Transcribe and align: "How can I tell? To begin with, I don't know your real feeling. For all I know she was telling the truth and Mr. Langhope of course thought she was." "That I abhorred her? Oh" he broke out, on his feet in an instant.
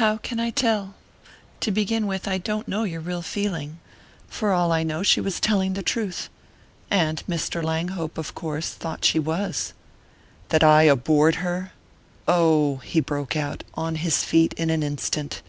"How 0.00 0.16
can 0.16 0.40
I 0.40 0.48
tell? 0.48 0.94
To 1.60 1.70
begin 1.70 2.06
with, 2.06 2.26
I 2.26 2.38
don't 2.38 2.66
know 2.66 2.84
your 2.84 3.02
real 3.02 3.20
feeling. 3.20 3.78
For 4.26 4.52
all 4.54 4.72
I 4.72 4.82
know 4.82 5.02
she 5.02 5.20
was 5.20 5.38
telling 5.38 5.74
the 5.74 5.82
truth 5.82 6.30
and 6.90 7.22
Mr. 7.28 7.62
Langhope 7.62 8.16
of 8.16 8.34
course 8.34 8.70
thought 8.70 9.04
she 9.04 9.18
was." 9.18 9.74
"That 10.48 10.64
I 10.64 10.84
abhorred 10.84 11.44
her? 11.44 11.72
Oh" 12.26 12.76
he 12.84 13.00
broke 13.00 13.36
out, 13.36 13.62
on 13.74 13.96
his 13.96 14.24
feet 14.24 14.54
in 14.54 14.70
an 14.70 14.82
instant. 14.82 15.42